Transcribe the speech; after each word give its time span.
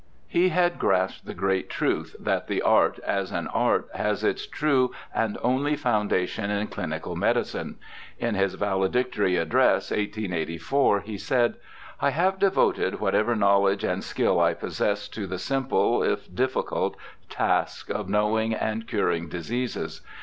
He 0.27 0.49
had 0.49 0.79
grasped 0.79 1.27
the 1.27 1.35
great 1.35 1.69
truth 1.69 2.15
that 2.19 2.47
the 2.47 2.63
art 2.63 2.97
as 3.05 3.31
an 3.31 3.45
art 3.49 3.87
has 3.93 4.23
its 4.23 4.47
true 4.47 4.91
and 5.13 5.37
only 5.43 5.75
foundation 5.75 6.49
in 6.49 6.65
cHnical 6.69 7.15
medicine. 7.15 7.77
In 8.17 8.33
his 8.33 8.55
Valedictory 8.55 9.35
Address, 9.35 9.91
1884, 9.91 11.01
he 11.01 11.19
said:' 11.19 11.53
I 12.01 12.09
have 12.09 12.39
devoted 12.39 12.99
whatever 12.99 13.35
knowledge 13.35 13.83
and 13.83 14.03
skill 14.03 14.39
I 14.39 14.55
pos 14.55 14.79
sessed 14.79 15.11
to 15.13 15.27
the 15.27 15.37
simple, 15.37 16.01
if 16.01 16.33
difficult, 16.33 16.97
task 17.29 17.91
of 17.91 18.09
knowing 18.09 18.55
and 18.55 18.87
curing 18.87 19.29
diseases. 19.29 20.01